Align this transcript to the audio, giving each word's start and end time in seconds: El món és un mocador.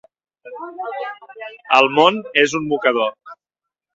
El 1.81 1.91
món 1.99 2.19
és 2.45 2.57
un 2.61 2.65
mocador. 2.71 3.37